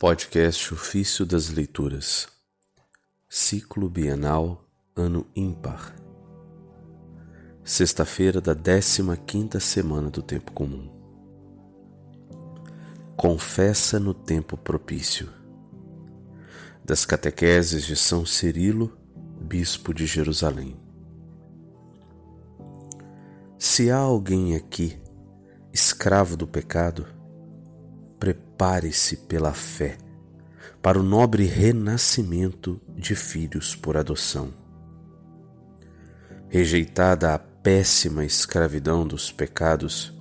Podcast 0.00 0.72
Ofício 0.72 1.26
das 1.26 1.48
Leituras, 1.48 2.28
Ciclo 3.28 3.90
Bienal, 3.90 4.64
Ano 4.94 5.26
Ímpar, 5.34 5.92
Sexta-feira 7.64 8.40
da 8.40 8.54
15ª 8.54 9.58
Semana 9.58 10.08
do 10.08 10.22
Tempo 10.22 10.52
Comum. 10.52 10.88
Confessa 13.16 13.98
no 13.98 14.14
Tempo 14.14 14.56
Propício, 14.56 15.28
das 16.84 17.04
Catequeses 17.04 17.84
de 17.84 17.96
São 17.96 18.24
Cirilo, 18.24 18.96
Bispo 19.40 19.92
de 19.92 20.06
Jerusalém. 20.06 20.76
Se 23.58 23.90
há 23.90 23.98
alguém 23.98 24.54
aqui, 24.54 24.96
escravo 25.72 26.36
do 26.36 26.46
pecado, 26.46 27.17
prepare-se 28.18 29.16
pela 29.16 29.52
fé 29.52 29.96
para 30.82 30.98
o 30.98 31.02
nobre 31.02 31.44
renascimento 31.44 32.80
de 32.96 33.14
filhos 33.14 33.74
por 33.74 33.96
adoção. 33.96 34.52
Rejeitada 36.48 37.34
a 37.34 37.38
péssima 37.38 38.24
escravidão 38.24 39.06
dos 39.06 39.30
pecados 39.30 40.12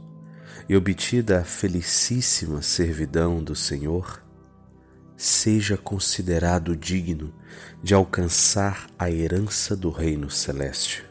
e 0.68 0.76
obtida 0.76 1.40
a 1.40 1.44
felicíssima 1.44 2.62
servidão 2.62 3.41
do 3.41 3.55
Senhor, 3.55 4.22
seja 5.16 5.77
considerado 5.77 6.76
digno 6.76 7.34
de 7.82 7.94
alcançar 7.94 8.88
a 9.00 9.10
herança 9.10 9.76
do 9.76 9.90
Reino 9.90 10.30
Celeste. 10.30 11.05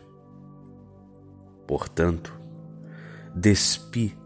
Portanto, 1.67 2.39
despi 3.35 4.17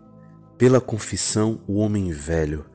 pela 0.60 0.78
confissão 0.78 1.58
o 1.66 1.78
homem 1.78 2.12
velho, 2.12 2.66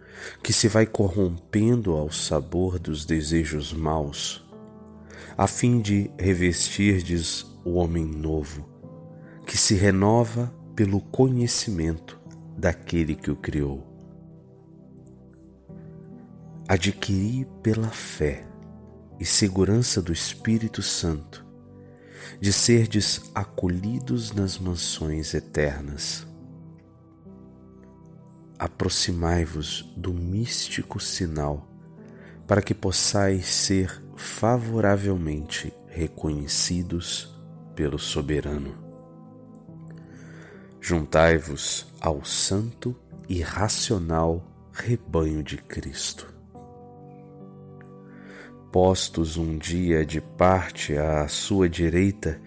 que 0.41 0.51
se 0.51 0.67
vai 0.67 0.87
corrompendo 0.87 1.91
ao 1.91 2.11
sabor 2.11 2.79
dos 2.79 3.05
desejos 3.05 3.71
maus, 3.71 4.43
a 5.37 5.45
fim 5.45 5.79
de 5.79 6.09
revestirdes 6.17 7.45
o 7.63 7.75
homem 7.75 8.03
novo, 8.03 8.67
que 9.45 9.55
se 9.55 9.75
renova 9.75 10.51
pelo 10.75 10.99
conhecimento 10.99 12.19
daquele 12.57 13.13
que 13.13 13.29
o 13.29 13.35
criou. 13.35 13.85
Adquiri 16.67 17.47
pela 17.61 17.89
fé 17.89 18.47
e 19.19 19.25
segurança 19.25 20.01
do 20.01 20.11
Espírito 20.11 20.81
Santo, 20.81 21.45
de 22.41 22.51
serdes 22.51 23.29
acolhidos 23.35 24.31
nas 24.31 24.57
mansões 24.57 25.35
eternas 25.35 26.24
aproximai-vos 28.57 29.91
do 29.95 30.13
místico 30.13 30.99
sinal, 30.99 31.67
para 32.47 32.61
que 32.61 32.73
possais 32.73 33.47
ser 33.47 34.01
favoravelmente 34.15 35.73
reconhecidos 35.87 37.33
pelo 37.75 37.99
Soberano. 37.99 38.73
Juntai-vos 40.79 41.87
ao 41.99 42.23
santo 42.23 42.95
e 43.27 43.41
racional 43.41 44.45
rebanho 44.71 45.41
de 45.41 45.57
Cristo. 45.57 46.33
Postos 48.71 49.37
um 49.37 49.57
dia 49.57 50.05
de 50.05 50.19
parte 50.19 50.97
à 50.97 51.27
sua 51.27 51.69
direita, 51.69 52.39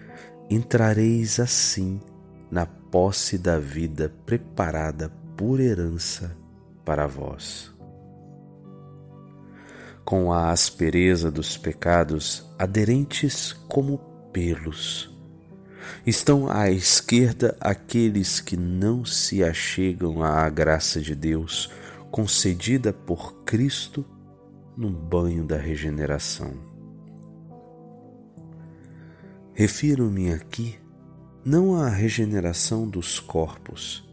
entrareis 0.49 1.39
assim 1.39 1.99
na 2.49 2.65
posse 2.65 3.37
da 3.37 3.59
vida 3.59 4.13
preparada 4.25 5.09
por 5.39 5.61
herança 5.61 6.35
para 6.83 7.07
vós. 7.07 7.73
Com 10.03 10.33
a 10.33 10.51
aspereza 10.51 11.31
dos 11.31 11.55
pecados 11.55 12.45
aderentes 12.59 13.53
como 13.69 13.99
pelos, 14.33 15.09
estão 16.05 16.51
à 16.51 16.69
esquerda 16.69 17.55
aqueles 17.61 18.41
que 18.41 18.57
não 18.57 19.05
se 19.05 19.41
achegam 19.41 20.21
à 20.21 20.49
graça 20.49 20.99
de 20.99 21.15
Deus 21.15 21.71
concedida 22.11 22.91
por 22.91 23.41
Cristo 23.45 24.05
no 24.75 24.89
banho 24.89 25.45
da 25.45 25.55
regeneração. 25.55 26.51
Refiro-me 29.53 30.33
aqui 30.33 30.77
não 31.45 31.81
à 31.81 31.87
regeneração 31.87 32.85
dos 32.85 33.21
corpos, 33.21 34.08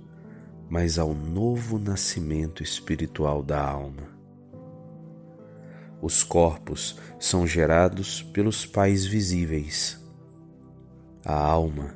mas 0.68 0.98
ao 0.98 1.14
novo 1.14 1.78
nascimento 1.78 2.62
espiritual 2.62 3.42
da 3.42 3.60
alma. 3.60 4.16
Os 6.00 6.22
corpos 6.22 6.98
são 7.18 7.46
gerados 7.46 8.22
pelos 8.22 8.66
pais 8.66 9.06
visíveis. 9.06 10.00
A 11.24 11.34
alma 11.34 11.94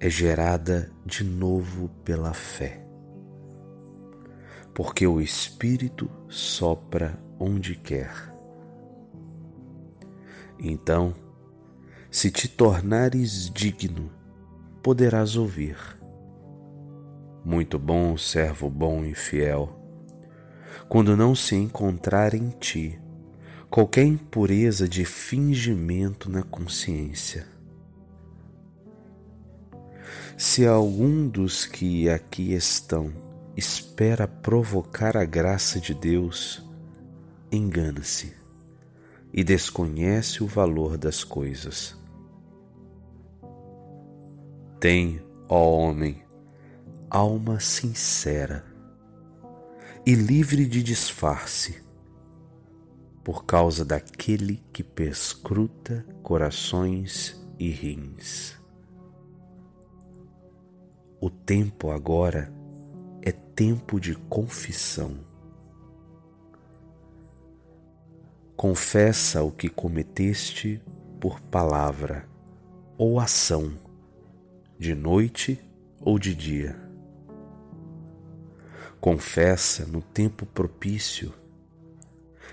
é 0.00 0.08
gerada 0.08 0.90
de 1.04 1.22
novo 1.22 1.88
pela 2.04 2.32
fé. 2.32 2.84
Porque 4.72 5.06
o 5.06 5.20
Espírito 5.20 6.10
sopra 6.28 7.18
onde 7.38 7.76
quer. 7.76 8.32
Então, 10.58 11.14
se 12.10 12.30
te 12.30 12.48
tornares 12.48 13.50
digno, 13.50 14.10
poderás 14.82 15.36
ouvir 15.36 15.76
muito 17.44 17.78
bom, 17.78 18.16
servo 18.16 18.70
bom 18.70 19.04
e 19.04 19.14
fiel, 19.14 19.78
quando 20.88 21.16
não 21.16 21.34
se 21.34 21.54
encontrar 21.54 22.34
em 22.34 22.48
ti 22.50 22.98
qualquer 23.68 24.04
impureza 24.04 24.88
de 24.88 25.04
fingimento 25.04 26.30
na 26.30 26.42
consciência. 26.42 27.46
Se 30.36 30.66
algum 30.66 31.28
dos 31.28 31.66
que 31.66 32.08
aqui 32.08 32.54
estão 32.54 33.12
espera 33.56 34.26
provocar 34.26 35.16
a 35.16 35.24
graça 35.24 35.78
de 35.78 35.92
Deus, 35.92 36.62
engana-se 37.52 38.32
e 39.32 39.44
desconhece 39.44 40.42
o 40.42 40.46
valor 40.46 40.96
das 40.96 41.22
coisas. 41.22 41.96
Tem, 44.80 45.20
ó 45.48 45.70
homem, 45.70 46.23
alma 47.14 47.60
sincera 47.60 48.64
e 50.04 50.16
livre 50.16 50.66
de 50.66 50.82
disfarce, 50.82 51.80
por 53.22 53.44
causa 53.44 53.84
daquele 53.84 54.60
que 54.72 54.82
perscruta 54.82 56.04
corações 56.24 57.40
e 57.56 57.70
rins. 57.70 58.58
O 61.20 61.30
tempo 61.30 61.92
agora 61.92 62.52
é 63.22 63.30
tempo 63.30 64.00
de 64.00 64.16
confissão. 64.16 65.20
Confessa 68.56 69.40
o 69.44 69.52
que 69.52 69.68
cometeste 69.68 70.82
por 71.20 71.40
palavra 71.40 72.28
ou 72.98 73.20
ação, 73.20 73.72
de 74.76 74.96
noite 74.96 75.60
ou 76.00 76.18
de 76.18 76.34
dia 76.34 76.83
confessa 79.00 79.84
no 79.86 80.00
tempo 80.00 80.46
propício 80.46 81.32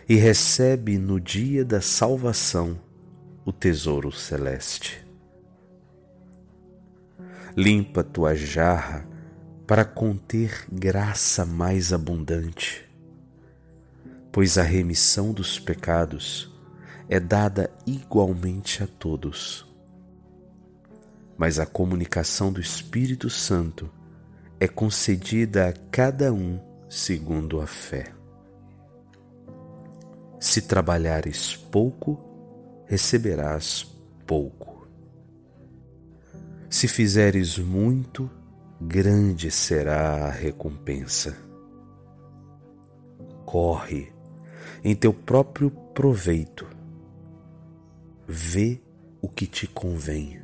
e 0.07 0.15
recebe 0.15 0.97
no 0.97 1.19
dia 1.19 1.63
da 1.63 1.79
salvação 1.79 2.79
o 3.45 3.51
tesouro 3.51 4.11
celeste. 4.11 5.05
Limpa 7.55 8.03
tua 8.03 8.35
jarra 8.35 9.07
para 9.65 9.85
conter 9.85 10.65
graça 10.71 11.45
mais 11.45 11.93
abundante, 11.93 12.89
pois 14.31 14.57
a 14.57 14.63
remissão 14.63 15.31
dos 15.31 15.59
pecados 15.59 16.49
é 17.07 17.19
dada 17.19 17.69
igualmente 17.85 18.83
a 18.83 18.87
todos. 18.87 19.65
Mas 21.37 21.59
a 21.59 21.65
comunicação 21.65 22.51
do 22.51 22.61
Espírito 22.61 23.29
Santo 23.29 23.89
é 24.61 24.67
concedida 24.67 25.69
a 25.69 25.73
cada 25.89 26.31
um 26.31 26.59
segundo 26.87 27.59
a 27.59 27.65
fé. 27.65 28.13
Se 30.39 30.61
trabalhares 30.61 31.55
pouco, 31.55 32.83
receberás 32.85 33.91
pouco. 34.23 34.87
Se 36.69 36.87
fizeres 36.87 37.57
muito, 37.57 38.29
grande 38.79 39.49
será 39.49 40.27
a 40.27 40.29
recompensa. 40.29 41.35
Corre 43.47 44.13
em 44.83 44.95
teu 44.95 45.11
próprio 45.11 45.71
proveito, 45.71 46.67
vê 48.27 48.79
o 49.19 49.27
que 49.27 49.47
te 49.47 49.65
convém 49.65 50.40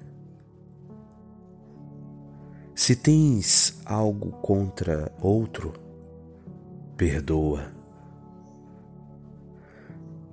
se 2.88 2.96
tens 2.96 3.82
algo 3.84 4.32
contra 4.32 5.12
outro, 5.20 5.74
perdoa. 6.96 7.70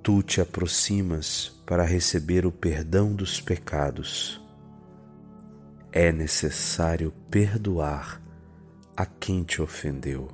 tu 0.01 0.23
te 0.23 0.39
aproximas 0.39 1.51
para 1.65 1.83
receber 1.83 2.45
o 2.45 2.53
perdão 2.53 3.13
dos 3.13 3.41
pecados. 3.41 4.41
É 5.91 6.13
necessário 6.13 7.11
perdoar 7.29 8.21
a 8.95 9.05
quem 9.05 9.43
te 9.43 9.61
ofendeu. 9.61 10.29